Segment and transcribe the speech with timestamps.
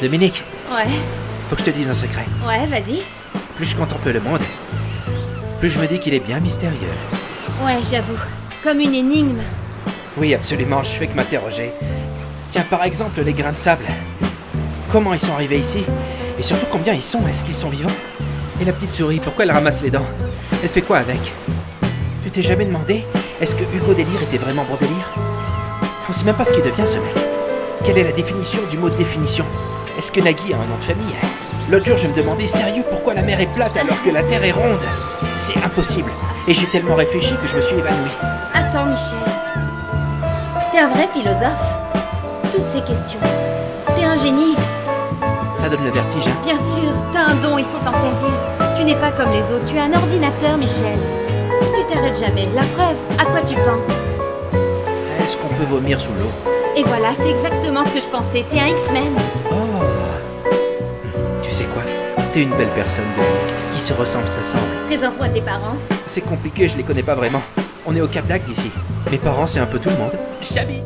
[0.00, 0.86] Dominique, Ouais,
[1.48, 2.24] faut que je te dise un secret.
[2.46, 3.02] ouais, vas-y.
[3.56, 4.40] Plus je contemple le monde,
[5.58, 6.94] plus je me dis qu'il est bien mystérieux.
[7.62, 8.18] Ouais, j'avoue.
[8.64, 9.40] Comme une énigme.
[10.16, 11.72] Oui, absolument, je fais que m'interroger.
[12.50, 13.84] Tiens, par exemple, les grains de sable.
[14.90, 15.84] Comment ils sont arrivés ici?
[16.38, 17.26] Et surtout, combien ils sont?
[17.28, 17.90] Est-ce qu'ils sont vivants?
[18.60, 20.04] Et la petite souris, pourquoi elle ramasse les dents
[20.62, 21.32] Elle fait quoi avec
[22.22, 23.04] Tu t'es jamais demandé
[23.40, 25.10] Est-ce que Hugo Délire était vraiment bon délire
[26.08, 27.14] On sait même pas ce qu'il devient, ce mec.
[27.84, 29.46] Quelle est la définition du mot définition
[29.96, 31.14] Est-ce que Nagui a un nom de famille
[31.70, 34.44] L'autre jour, je me demandais, sérieux, pourquoi la mer est plate alors que la Terre
[34.44, 34.84] est ronde
[35.38, 36.10] C'est impossible.
[36.46, 38.10] Et j'ai tellement réfléchi que je me suis évanoui.
[38.52, 39.16] Attends, Michel.
[40.70, 41.76] T'es un vrai philosophe.
[42.52, 43.20] Toutes ces questions.
[43.96, 44.54] T'es un génie.
[45.60, 48.74] Ça donne le vertige, hein Bien sûr, t'as un don, il faut t'en servir.
[48.76, 50.96] Tu n'es pas comme les autres, tu es un ordinateur, Michel.
[51.74, 52.48] Tu t'arrêtes jamais.
[52.54, 53.94] La preuve, à quoi tu penses?
[55.22, 56.30] Est-ce qu'on peut vomir sous l'eau?
[56.76, 58.44] Et voilà, c'est exactement ce que je pensais.
[58.48, 59.12] T'es un X-Men.
[59.50, 59.54] Oh
[61.42, 61.82] Tu sais quoi?
[62.32, 63.54] T'es une belle personne, Dominique.
[63.74, 64.64] Qui se ressemble, s'assemble.
[64.88, 65.76] Présente-moi tes parents.
[66.06, 67.42] C'est compliqué, je les connais pas vraiment.
[67.86, 68.70] On est au Cap d'Agde ici.
[69.10, 70.12] Mes parents, c'est un peu tout le monde.
[70.42, 70.82] Chabi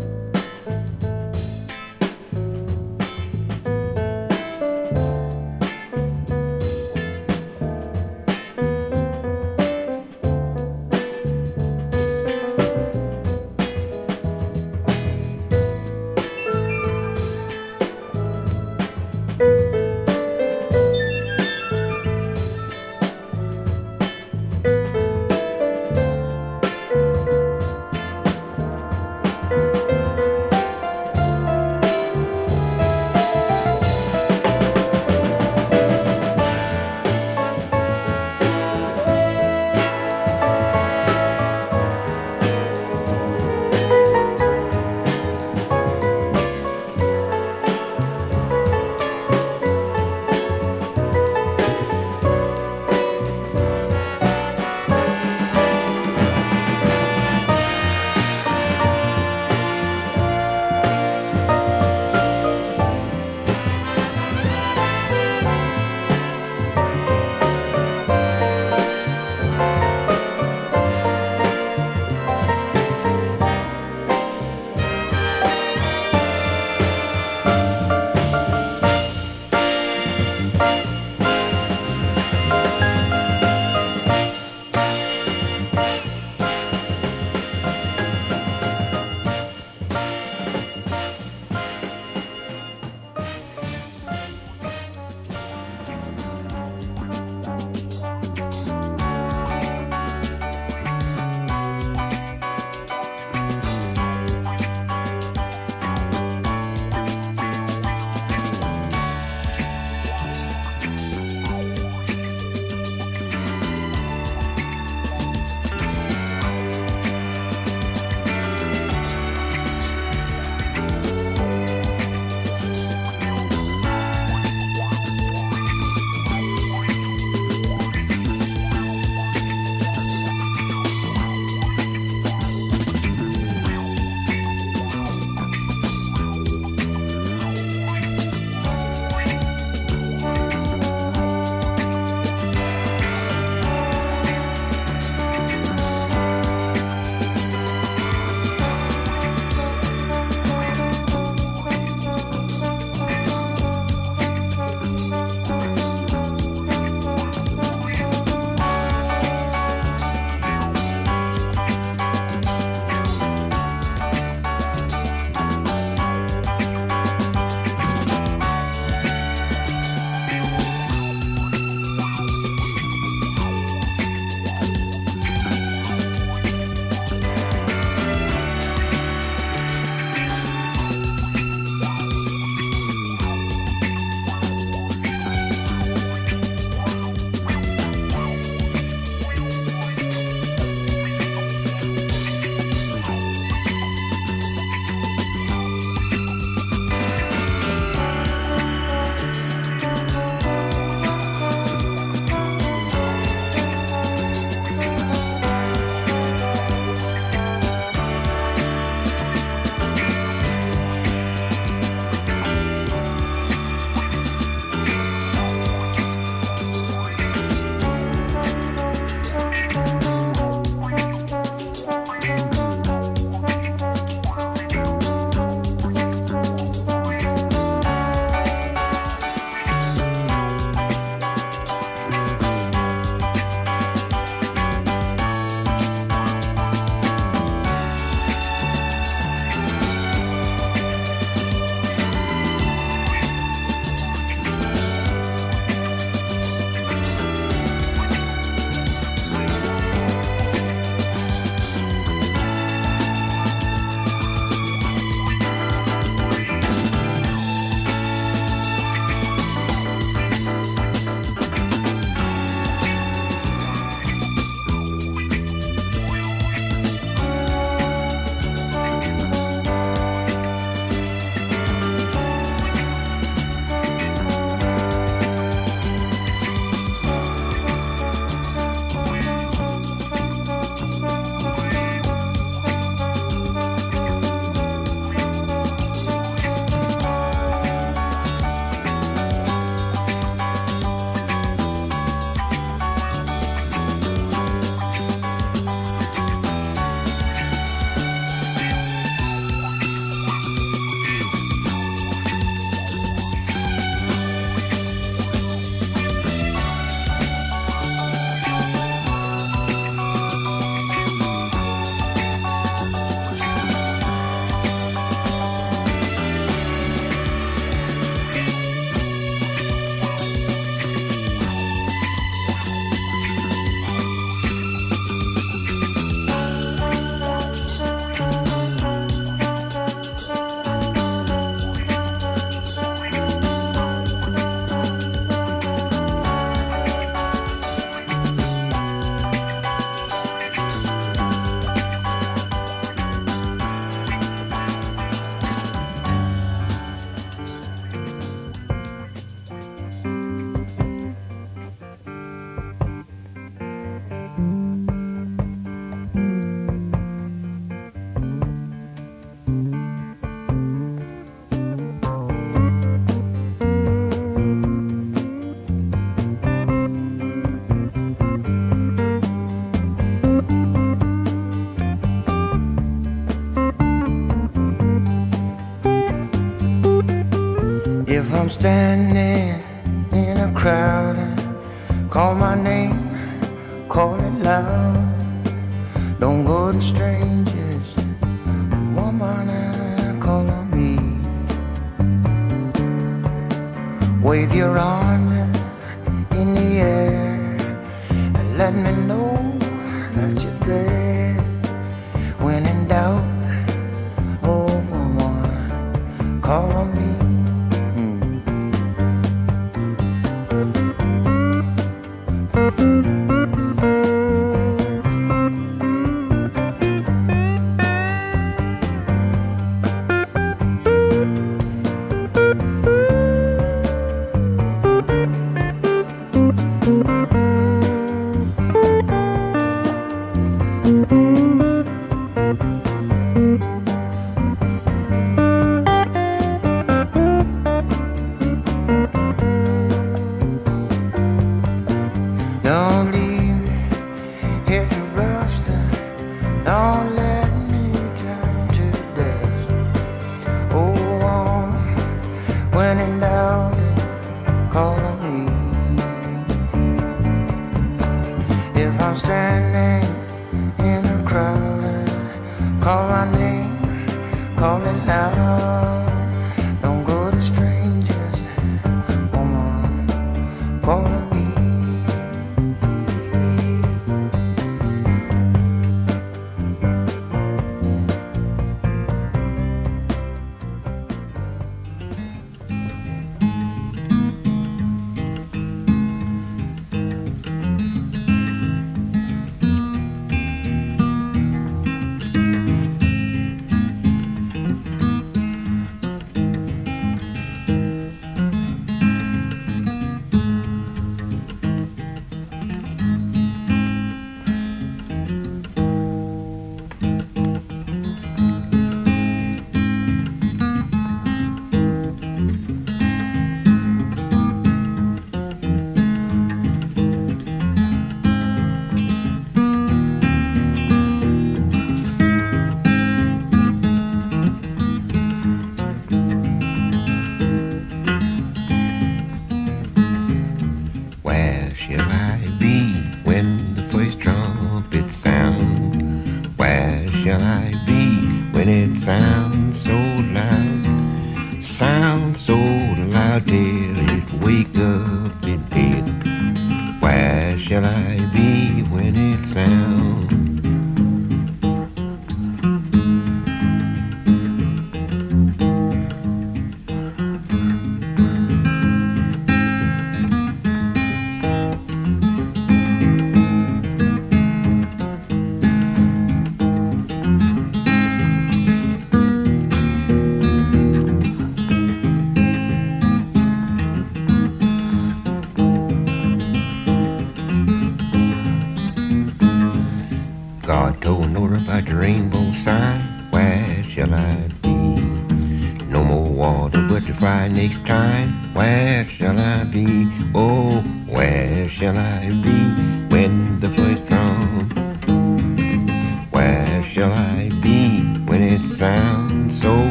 [378.49, 379.64] standing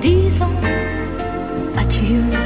[0.00, 0.52] disant
[1.76, 2.45] adieu.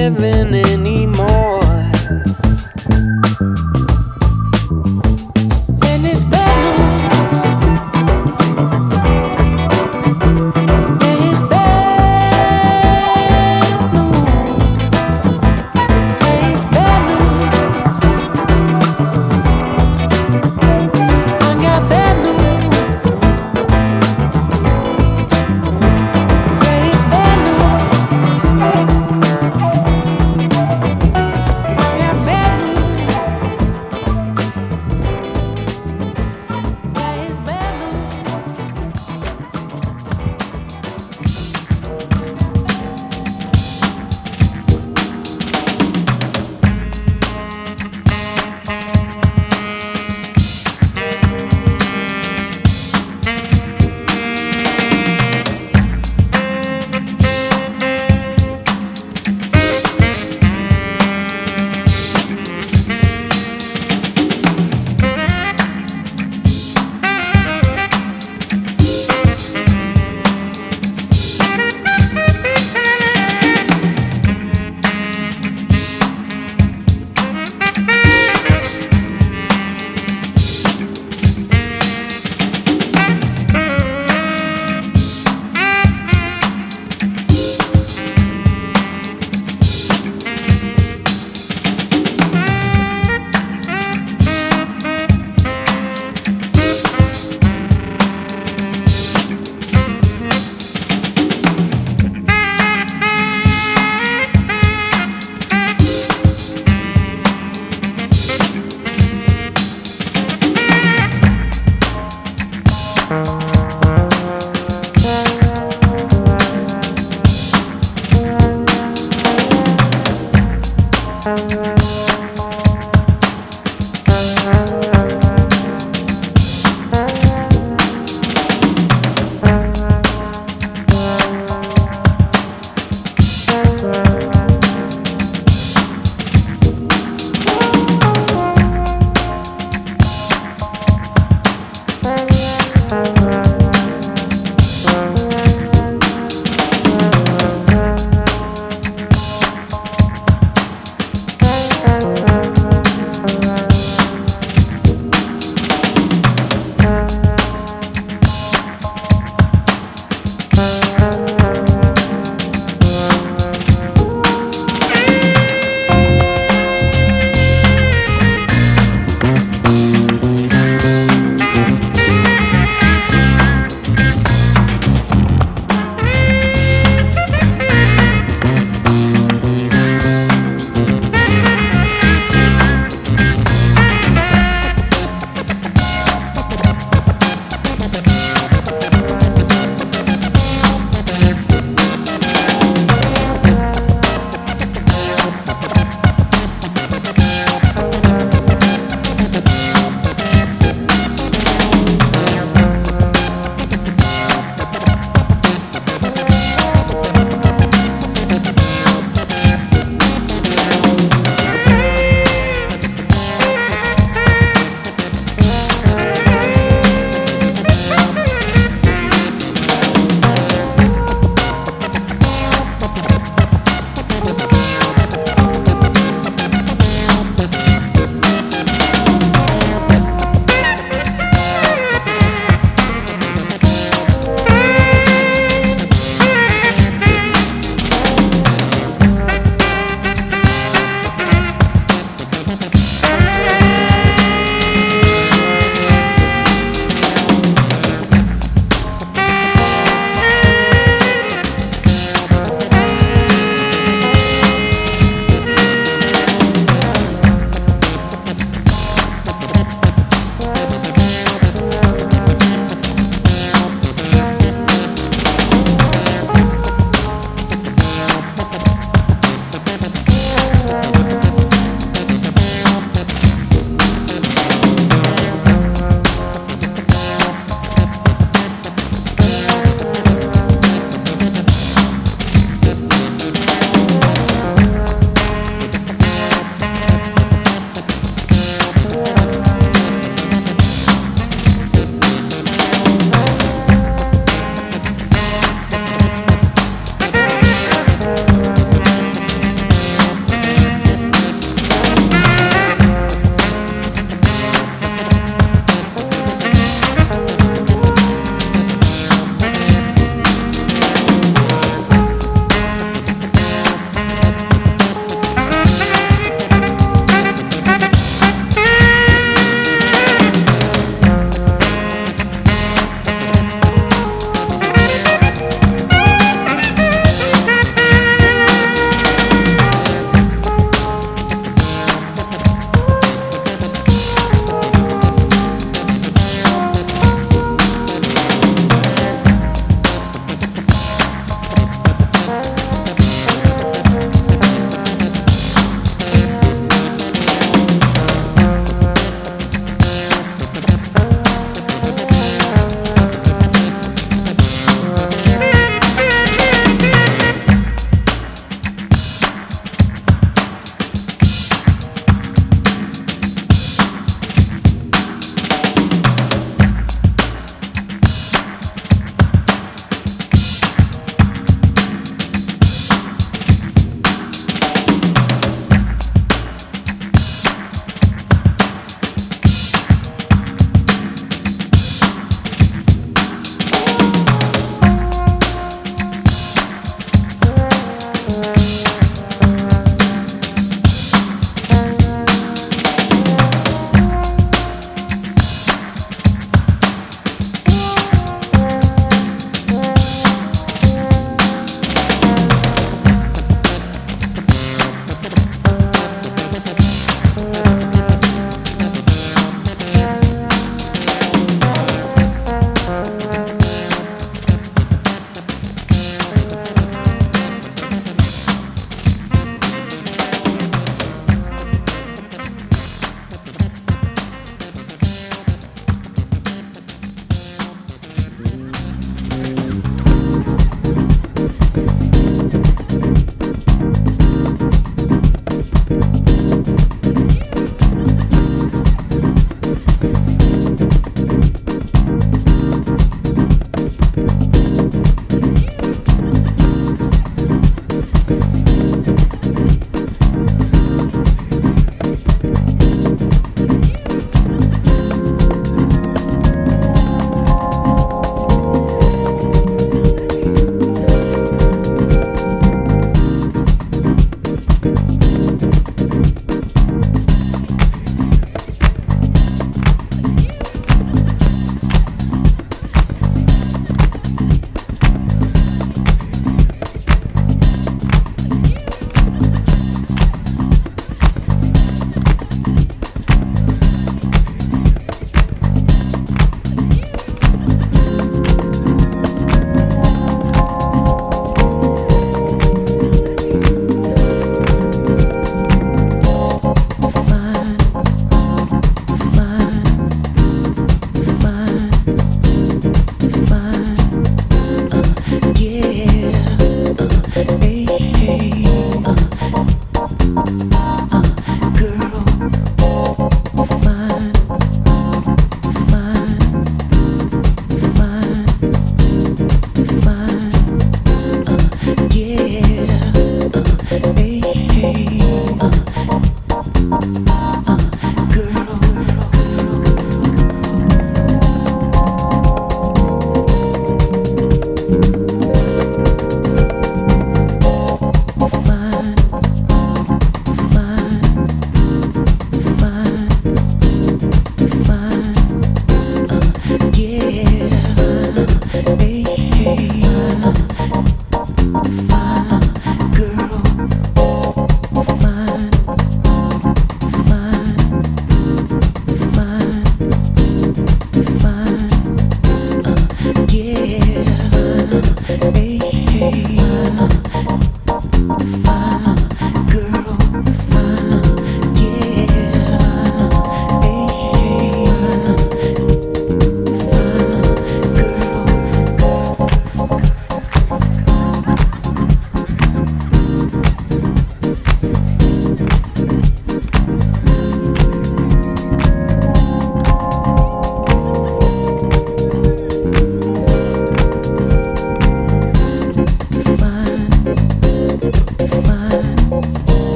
[0.00, 0.89] Living anymore.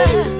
[0.00, 0.39] yeah.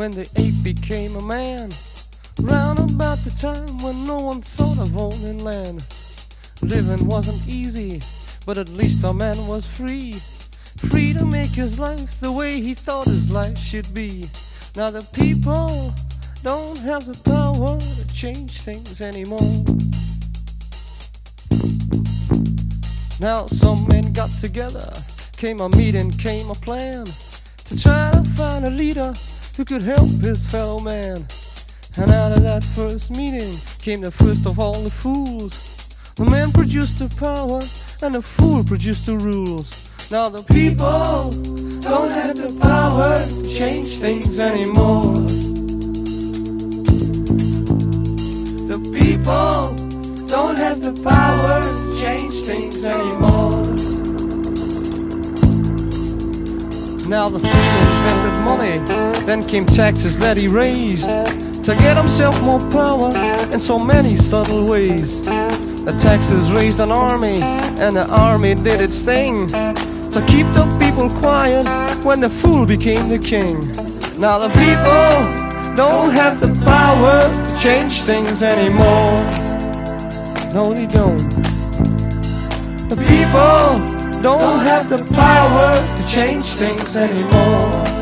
[0.00, 1.68] When the ape became a man,
[2.40, 5.84] round about the time when no one thought of owning land.
[6.62, 8.00] Living wasn't easy,
[8.46, 10.12] but at least a man was free.
[10.88, 14.24] Free to make his life the way he thought his life should be.
[14.74, 15.92] Now the people
[16.42, 19.52] don't have the power to change things anymore.
[23.20, 24.90] Now some men got together,
[25.36, 29.12] came a meeting, came a plan to try to find a leader
[29.60, 31.16] who could help his fellow man.
[31.98, 35.94] And out of that first meeting came the first of all the fools.
[36.16, 37.60] The man produced the power,
[38.00, 39.90] and the fool produced the rules.
[40.10, 41.30] Now the people
[41.82, 45.28] don't have the power to change things anymore.
[48.72, 49.76] The people
[50.26, 53.60] don't have the power to change things anymore.
[57.10, 58.78] Now the invented money,
[59.26, 61.06] then came taxes that he raised
[61.64, 63.10] to get himself more power
[63.52, 65.20] in so many subtle ways.
[65.84, 71.08] The taxes raised an army, and the army did its thing to keep the people
[71.20, 71.64] quiet
[72.04, 73.60] when the fool became the king.
[74.18, 79.20] Now the people don't have the power to change things anymore.
[80.52, 81.30] No, they don't.
[82.88, 87.99] The people don't have the power to change things anymore.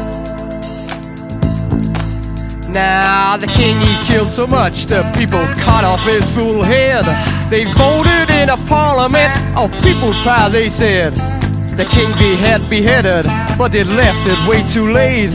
[2.68, 7.02] Now the king he killed so much the people cut off his fool head.
[7.50, 11.14] They voted in a parliament of people's power they said.
[11.76, 13.24] The king be had beheaded,
[13.56, 15.30] but they left it way too late.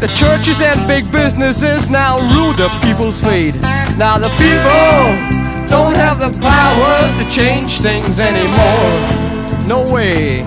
[0.00, 3.56] The churches and big businesses now rule the people's fate.
[3.98, 9.66] Now the people don't have the power to change things anymore.
[9.66, 10.38] No way.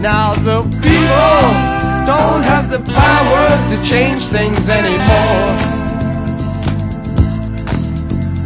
[0.00, 1.77] Now the people
[2.08, 5.52] don't have the power to change things anymore.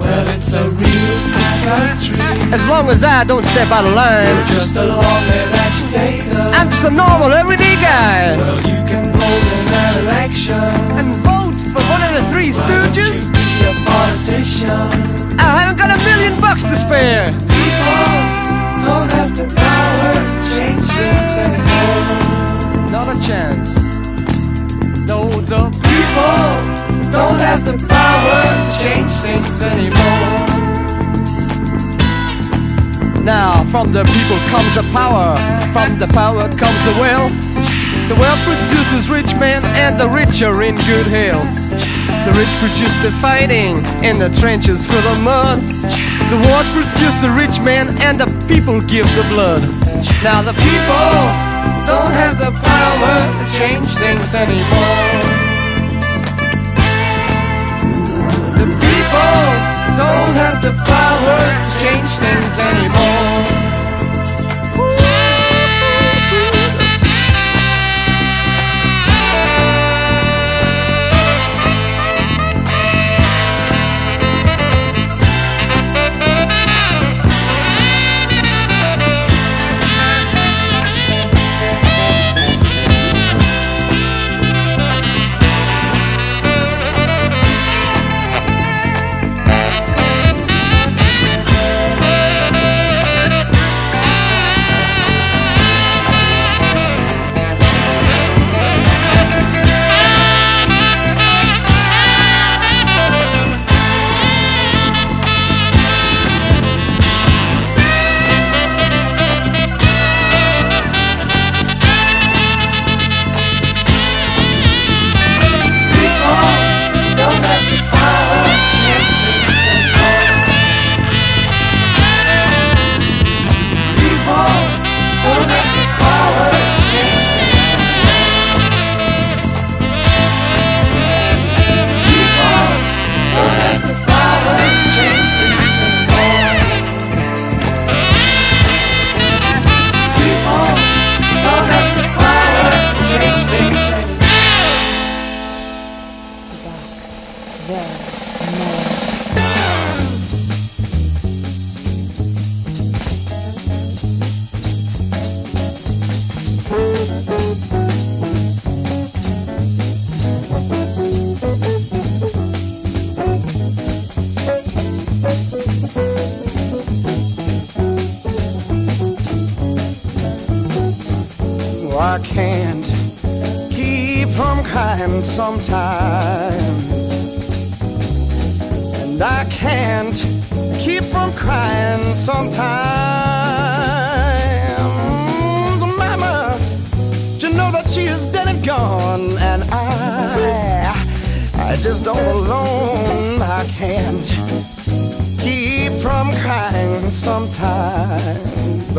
[0.03, 2.19] Well, it's a real free country.
[2.51, 6.43] As long as I don't step out of line, You're just a agitator.
[6.59, 8.35] I'm just a normal everyday guy.
[8.37, 10.67] Well, you can vote in an election.
[10.99, 13.31] And vote for one of the three Why don't you stooges.
[13.31, 15.39] be a politician?
[15.39, 17.31] I haven't got a million bucks to spare.
[17.31, 18.11] People
[18.83, 22.22] don't have the power to change things anymore.
[22.93, 23.75] Not a chance.
[25.09, 30.45] No, the People don't have the power to change things anymore.
[33.25, 35.33] Now, from the people comes the power,
[35.73, 37.33] from the power comes the wealth.
[38.09, 41.49] The wealth produces rich men, and the rich are in good health.
[42.27, 45.63] The rich produce the fighting, and the trenches full of mud.
[46.29, 49.63] The wars produce the rich men, and the people give the blood.
[50.23, 51.52] Now the people
[51.87, 55.13] Don't have the power to change things anymore.
[58.59, 59.43] The people
[60.03, 63.62] don't have the power to change things anymore.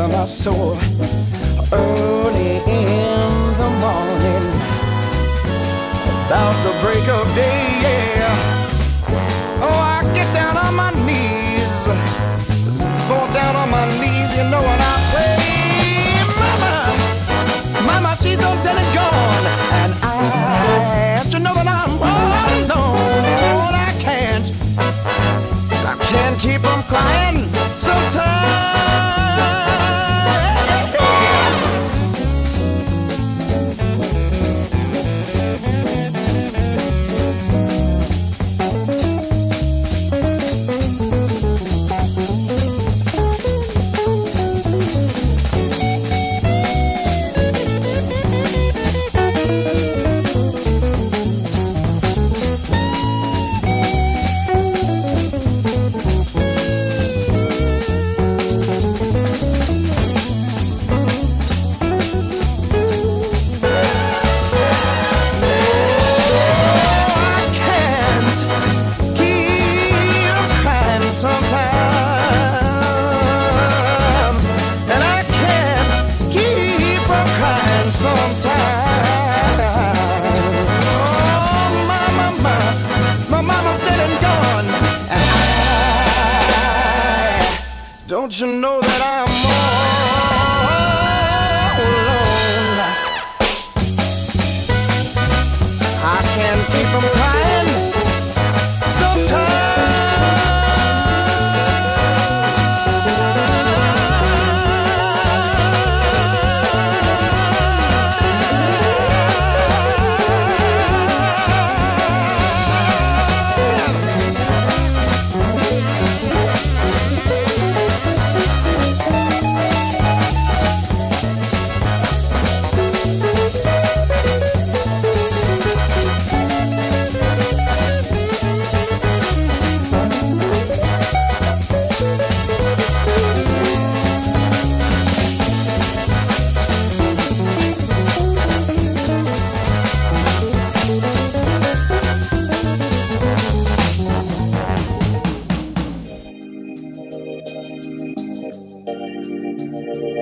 [0.03, 0.75] of my soul
[1.71, 3.29] early in
[3.59, 4.45] the morning.
[6.25, 8.35] About the break of day, yeah.
[9.61, 11.87] Oh, I get down on my knees,
[13.07, 15.37] fall down on my knees, you know, and I pray,
[16.41, 16.73] Mama,
[17.87, 19.45] Mama, she's all dead and gone,
[19.81, 23.73] and I have to know that I'm all alone.
[23.73, 24.51] I can't,
[25.85, 27.47] I can't keep on crying
[27.77, 28.62] sometimes.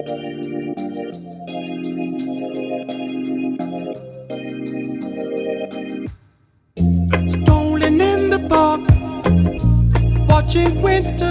[0.01, 0.17] Strolling
[8.01, 8.81] in the park,
[10.27, 11.30] watching winter.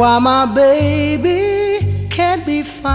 [0.00, 2.94] Why my baby can't be found.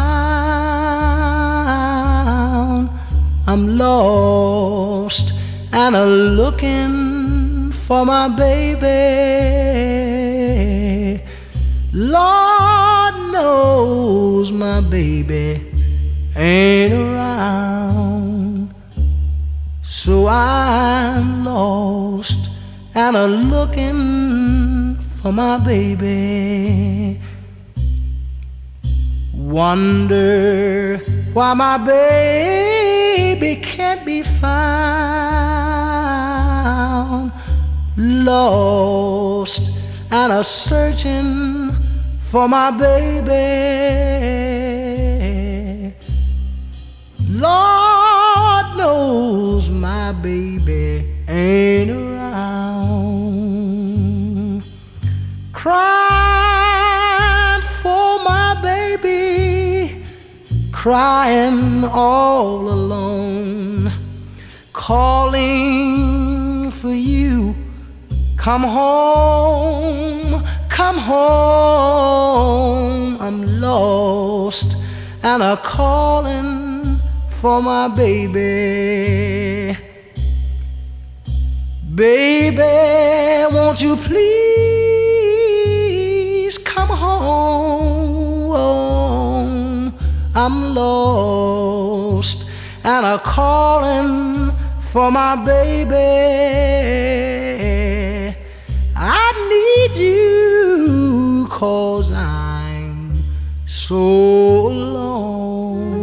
[3.46, 5.34] I'm lost
[5.72, 8.90] and a looking for my baby.
[11.94, 15.62] Lord knows my baby
[16.36, 18.74] ain't around.
[19.84, 22.50] So I'm lost
[22.96, 24.95] and a looking
[25.26, 27.20] for my baby.
[29.34, 30.98] Wonder
[31.34, 34.52] why my baby can't be found.
[37.98, 39.72] Lost
[40.12, 41.72] and a searching
[42.20, 43.56] for my baby.
[47.32, 52.05] Lord knows my baby ain't
[55.68, 60.06] Crying for my baby,
[60.72, 63.90] crying all alone,
[64.74, 67.56] calling for you.
[68.38, 72.38] Come home, come home.
[73.20, 74.78] I'm lost
[75.24, 79.76] and a calling for my baby.
[81.96, 84.75] Baby, won't you please
[86.76, 88.56] come home?
[90.36, 92.40] I'm lost
[92.84, 95.96] and a calling for my baby.
[98.96, 103.16] I need you cause I'm
[103.66, 103.96] so
[104.68, 105.95] alone.